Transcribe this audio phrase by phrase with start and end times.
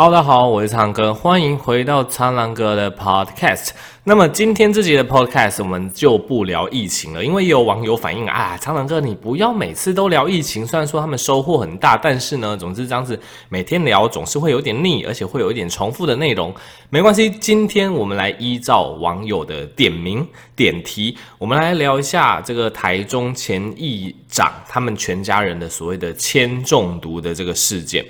[0.00, 3.70] Hello，大家好，我是苍哥，欢迎回到苍狼哥的 Podcast。
[4.04, 16.54] 那么今天这集的 Podcast 我们就不聊疫情了，因为有网友反映啊，苍狼哥你不要每次都聊疫情，虽然说他们收获很大，但是呢，总之这样子每天聊总是会有点腻，而且会有一点重复的内容。
[16.90, 20.24] 没关系，今天我们来依照网友的点名
[20.54, 28.06] 点题，我们来聊一下这个台中前议长他们全家人的所谓的铅中毒的这个事件。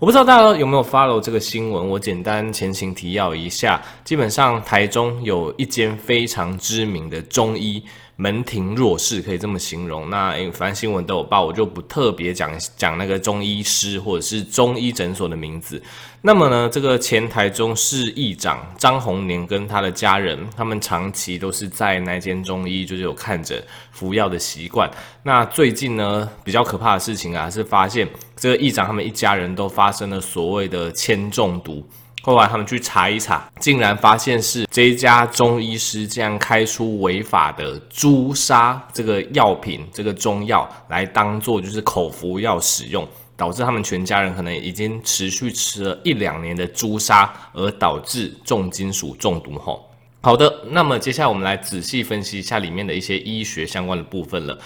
[0.00, 3.78] 我不知道大家有没有 follow 这个新闻，我简单前情提要一下。
[4.02, 7.84] 基本上，台中有一间非常知名的中医。
[8.20, 10.10] 门庭若市，可以这么形容。
[10.10, 15.82] 那反正新闻都有报，我就不特别讲讲那个中医师或者是中医诊所的名字。
[16.20, 24.90] 那么呢，这个前台中市议长张宏年跟他的家人，他们长期都是在那间中医，就是有看着服药的习惯。
[25.22, 31.82] 那最近呢，比较可怕的事情啊，是发现这个议长他们一家人都发生了所谓的铅中毒。
[32.22, 49.58] 后来他们去查一查，竟然发现是这一家中医师竟然开出违法的朱砂这个药品，这个中药来当做就是口服药使用，导致他们全家人可能已经持续吃了一两年的朱砂，而导致重金属中毒。
[49.58, 49.88] 后，
[50.20, 54.58] 好的，那么接下来我们来仔细分析一下里面的一些医学相关的部分了。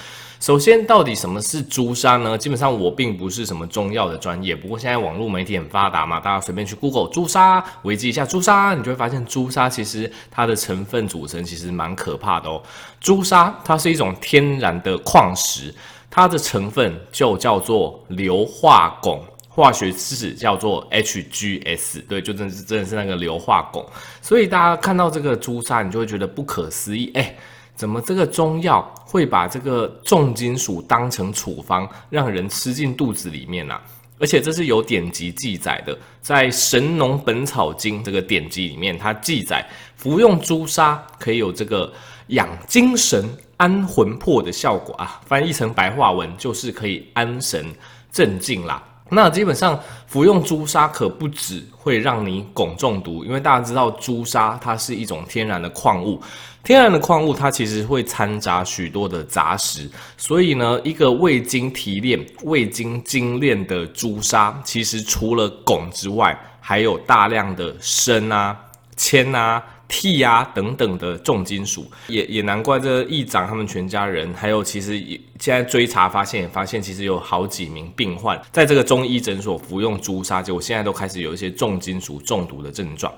[0.45, 2.37] 首先，到底什么是朱砂呢？
[2.37, 12.63] 基本上我并不是什么中药的专业，不过现在网络媒体很发达嘛，大家随便去 Google 朱砂，维基一下朱砂，你就会发现朱砂其实它的成分组成其实蛮可怕的哦。
[13.01, 15.75] 朱砂它是一种天然的矿石，
[16.11, 23.83] 它的成分就叫做硫化汞，化学式叫做 HGS，对，就真的是真的是那个硫化汞。
[24.21, 27.35] 所以大家看到这个朱砂，你就会觉得不可思议，哎。
[27.75, 33.83] 怎么这个中药会把这个重金属当成处方，让人吃进肚子里面呢、啊？
[34.21, 41.93] 而且这是有典籍记载的，在《神农本草经》这个典籍里面，它记载服用朱砂可以有这个
[42.29, 45.21] 养精神、安魂魄的效果啊。
[45.27, 47.67] 翻译成白话文就是可以安神
[48.13, 48.81] 镇静啦。
[49.15, 56.21] 那基本上服用朱砂可不止会让你汞中毒，因为大家知道朱砂它是一种天然的矿物，
[56.63, 68.57] 天然的矿物它其实会掺杂许多的杂石，所以呢，一个未经提炼、未经精炼的朱砂，其实除了汞之外，还有大量的砷啊、
[68.97, 69.63] 铅啊。
[69.97, 83.13] 屁呀等等的重金属，也也难怪这议长他们全家人，还有其实也现在追查发现，也发现其实有好几名病患在这个中医诊所服用朱砂，结果现在都开始有一些重金属中毒的症状。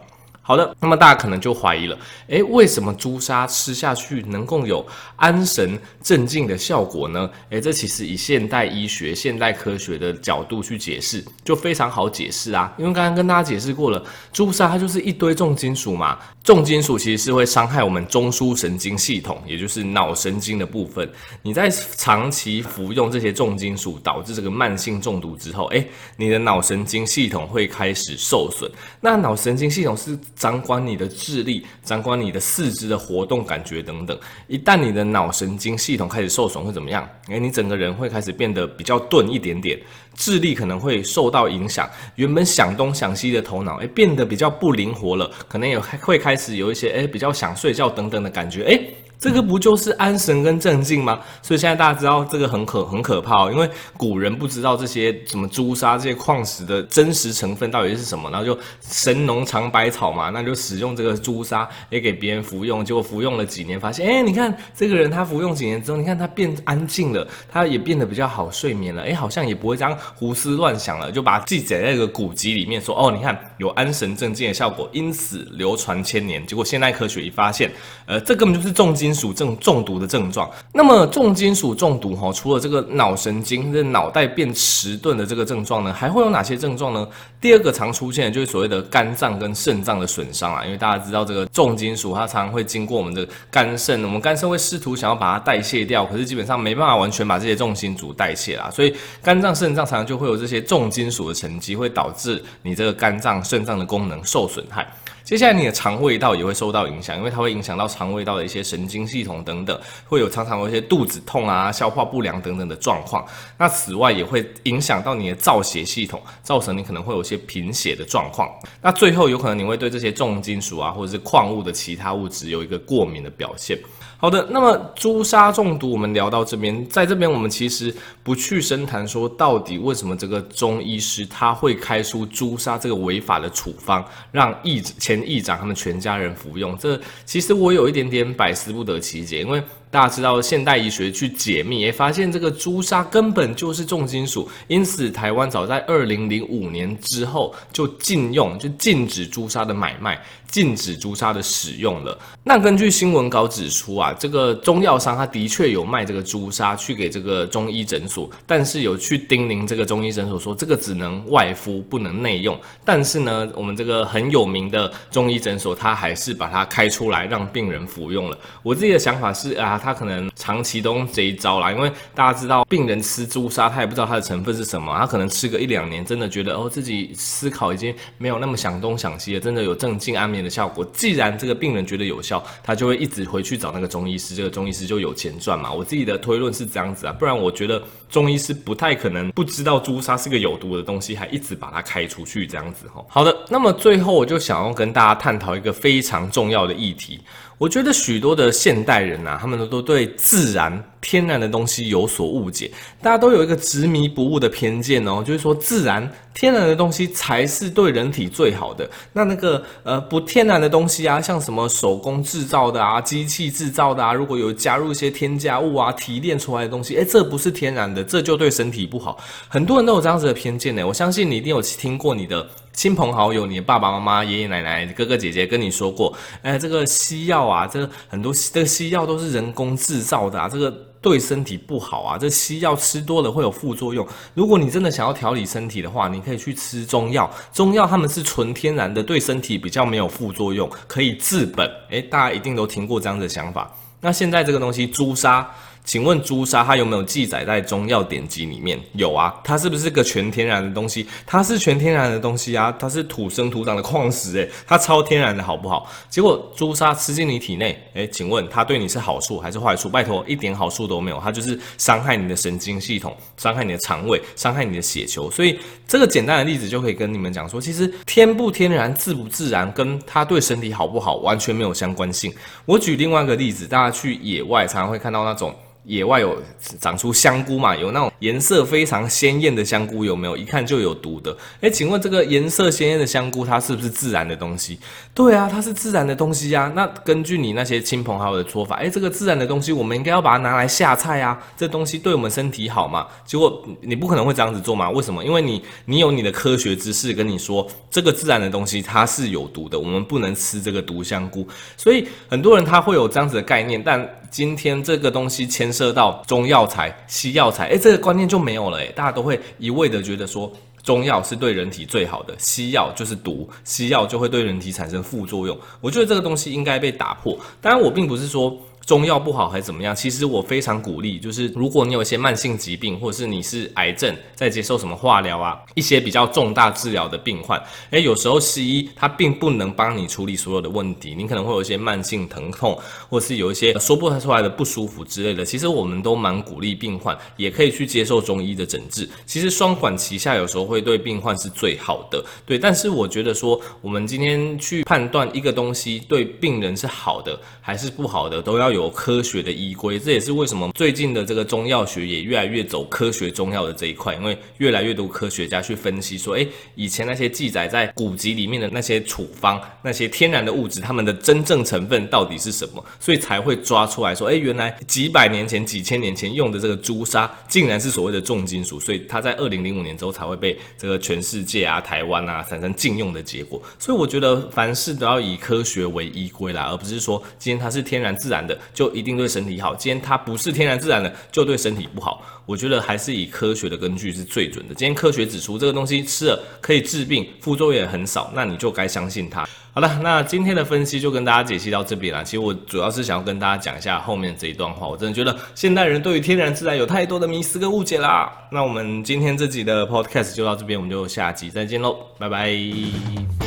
[0.46, 1.98] 好的，那么大家可能就怀疑了，
[2.28, 4.86] 诶，为什么朱砂吃下去能够有
[5.16, 7.28] 安神镇静的效果呢？
[7.50, 12.72] 诶，这其实以现代医学、现代科学的角度去解释，就非常好解释啊。
[12.78, 14.00] 因为刚刚跟大家解释过了，
[14.32, 21.10] 朱砂它就是一堆重金属嘛，重金属其实是会伤害我们中枢神经系统，也就是脑神经的部分。
[21.42, 25.84] 你在长期服用这些重金属，导致这个慢性中毒之后，诶，
[26.16, 28.70] 你的脑神经系统会开始受损。
[29.00, 34.16] 那脑神经系统是掌管你的智力，掌管你的四肢的活动、感觉等等。
[34.46, 37.08] 一旦你的脑神经系统开始受损，会怎么样？
[37.28, 39.80] 诶，你整个人会开始变得比较钝一点点，
[40.16, 41.88] 智力可能会受到影响。
[42.16, 48.64] 原本想东想西的头脑，诶，变得比较不灵活了，可能也会开始有一些诶比较想睡觉等等的感觉。
[48.64, 48.94] 诶。
[49.18, 51.18] 这个不就是安神跟镇静吗？
[51.40, 76.46] 所以现在大家知道这个很可很可怕哦，因为古人不知道这些什么朱砂这些矿石的真实成分到底是什么，然后就神农尝百草嘛，那就使用这个朱砂也给别人服用，结果服用了几年，发现哎，你看这个人他服用几年之后，你看他变安静了，他也变得比较好睡眠了，哎，好像也不会这样胡思乱想了，就把记载在那个古籍里面说哦，你看有安神镇静的效果，因此流传千年。
[76.46, 77.68] 结果现代科学一发现，
[78.06, 79.16] 呃，这根本就是重金。
[79.16, 87.08] 属症中毒的症状，那么重金属中毒哈，除了这个脑神经这脑袋变迟钝的这个症状呢，还会有哪些症状呢？
[87.40, 104.86] 第二个常出现的就是所谓的肝脏跟肾脏的损伤啊，因为大家知道这个重金属它常常会经过我们的肝肾，我们肝肾会试图想要把它代谢掉，可是基本上没办法完全把这些重金属代谢啦，所以肝脏肾脏常常就会有这些重金属的沉积，会导致你这个肝脏肾脏的功能受损害。
[105.26, 113.26] 接下来你的肠胃道也会受到影响，因为它会影响到肠胃道的一些神经系统等等，会有常常有一些肚子痛啊、消化不良等等的状况。
[113.58, 118.48] 那此外也会影响到你的造血系统，造成你可能会有一些贫血的状况。
[118.80, 123.76] 那最后有可能你会对这些重金属啊或者是矿物的其他物质有一个过敏的表现。
[124.18, 134.02] 好的，那么朱砂中毒我们聊到这边，在这边我们其实不去深谈说到底为什么这个中医师他会开出朱砂这个违法的处方，
[134.32, 134.80] 让议
[135.24, 136.76] 议长他们全家人服用。
[136.78, 139.62] 这其实我有一点点百思不得其解，因为。
[139.90, 152.18] 大家知道现代医学去解密，也发现这个朱砂根本就是重金属，因此台湾早在二零零五年之后就禁用，就禁止朱砂的买卖，禁止朱砂的使用了。
[152.42, 162.58] 那根据新闻稿指出啊，这个中药商他的确有卖这个朱砂去给这个中医诊所，但是有去叮咛这个中医诊所说这个只能外敷，不能内用。
[162.84, 168.36] 但是呢，我们这个很有名的中医诊所，他还是把它开出来让病人服用了。
[168.62, 169.75] 我自己的想法是啊。
[169.78, 180.84] 他可能长期都用这一招啦，因为大家知道，病人吃朱砂，他也不知道它的成分是什么，他可能吃个一两年，真的觉得哦，自己思考已经没有那么想东想西了，真的有镇静安眠的效果。
[180.92, 185.72] 既然这个病人觉得有效，他就会一直回去找那个中医师，这个中医师就有钱赚嘛。
[185.72, 193.04] 我自己的推论是这样子啊，不然我觉得中医师不太可能不知道朱砂是个有毒的东西，还一直把它开出去这样子哈。
[193.08, 197.20] 好的，那么最后我就想要跟大家探讨一个非常重要的议题。
[197.58, 202.70] 我觉得许多的现代人呐、啊，他们都都对自然、天然的东西有所误解，
[203.00, 208.86] 大家都有一个执迷不悟的偏见哦，就是说自然、天然的东西才是对人体最好的。
[209.14, 219.18] 那那个呃不天然的东西啊，像什么手工制造的啊、机器制造的啊，如果有加入一些添加物啊、提炼出来的东西，诶，这不是天然的，这就对身体不好。
[219.48, 220.86] 很多人都有这样子的偏见呢。
[220.86, 230.72] 我相信你一定有听过你的亲朋好友、你的爸爸妈妈、爷爷奶奶、哥哥姐姐跟你说过，哎，这个西药啊，这个很多这个西药都是人工制造的啊，这个。
[231.02, 232.18] 对身体不好啊！
[232.18, 234.04] 这西药吃多了会有副作用。
[234.34, 237.30] 如果你真的想要调理身体的话，你可以去吃中药。
[237.52, 241.70] 中药他们是纯天然的，对身体比较没有副作用，可以治本。
[241.90, 243.72] 诶，大家一定都听过这样的想法。
[244.00, 245.48] 那现在这个东西朱砂。
[245.86, 248.76] 请问朱砂它有没有记载在中药典籍里面？
[248.94, 251.06] 有啊，它是不是个全天然的东西？
[251.24, 255.88] 它是全天然的东西啊，它是土生土长的矿石诶，它超天然的好不好？
[256.10, 259.88] 结果朱砂吃进你体内，诶，请问它对你是好处还是坏处？
[259.88, 265.30] 拜托，一点好处都没有，它就是伤害你的神经系统，伤害你的肠胃，伤害你的血球。
[265.30, 265.56] 所以
[265.86, 272.34] 这个简单的例子就可以跟你们讲说，其实天不天然、自不自然，跟它对身体好不好完全没有相关性。
[272.64, 275.54] 我举另外一个例子，大家去野外常常会看到那种。
[275.86, 276.36] 野外有
[276.80, 277.74] 长出香菇嘛？
[277.76, 280.36] 有那种颜色非常鲜艳的香菇，有没有？
[280.36, 281.34] 一看就有毒的。
[281.60, 284.78] 诶，请问这个颜色鲜艳的香菇，它是不是自然的东西？
[285.14, 286.70] 对啊，它是自然的东西呀。
[286.74, 291.40] 那根据你那些亲朋好友的说法，诶，这个自然的东西，我们应该要把它拿来下菜啊。
[291.56, 293.06] 这东西对我们身体好嘛？
[293.24, 294.90] 结果你不可能会这样子做嘛？
[294.90, 295.24] 为什么？
[295.24, 301.46] 因为你你有你的科学知识跟你说，这个自然的东西它是有毒的，我们不能吃这个毒香菇。
[301.76, 304.04] 所以很多人他会有这样子的概念，但
[304.36, 310.52] 今天这个东西牵涉到中药材、西药材，哎，这个观念就没有了哎，大家都会一味的觉得说
[310.82, 315.58] 中药是对人体最好的，西药就是毒，西药就会对人体产生副作用。
[315.80, 317.34] 我觉得这个东西应该被打破。
[317.62, 318.54] 当然，我并不是说。
[318.86, 319.94] 中药不好还是怎么样？
[319.94, 327.60] 其实我非常鼓励，就是如果你有一些慢性疾病，或者是你是癌症，在接受什么化疗啊，一些比较重大治疗的病患，
[327.90, 332.78] 诶，有时候西医它并不能帮你处理所有的问题，你可能会有一些慢性疼痛，
[333.08, 335.44] 或是有一些说不出来的不舒服之类的。
[335.44, 339.08] 其实我们都蛮鼓励病患也可以去接受中医的诊治。
[339.26, 342.24] 其实双管齐下，有时候会对病患是最好的。
[342.46, 348.86] 对，但是我觉得说，我们今天去判断一个东西对病人是好的还是不好的，都要有。
[348.96, 362.84] 科学的依归，这也是为什么最近的这个中药学也越来越走科学中药的这一块，因为越来越多科学家去分析说，诶，以前那些记载在古籍里面的那些处方，那些天然的物质，它们的真正成分到底是什么？
[362.98, 373.60] 所以才会抓出来说，诶，原来几百年前、几千年前用的这个朱砂，竟然是所谓的重金属，所以它在二零零五年之后才会被这个全世界啊、台湾啊产生禁用的结果。
[373.78, 378.56] 所以我觉得凡事都要以科学为依归啦，而不是说今天它是天然自然的。
[378.74, 379.74] 就一定对身体好。
[379.74, 382.22] 今天它不是天然自然的，就对身体不好。
[382.46, 384.74] 我觉得还是以科学的根据是最准的。
[384.74, 389.46] 今天科学指出这个东西吃了可以治病，副作用也很少，那你就该相信它。
[389.72, 392.24] 好了，那今天的分析就跟大家解析到这边了。
[392.24, 394.86] 其实我主要是想要跟大家讲一下后面这一段话。
[394.88, 398.32] 我真的觉得现代人对于天然自然有太多的迷思跟误解啦。
[398.50, 403.45] 那我们今天这集的 podcast 就到这边，我们就下集再见喽，拜拜。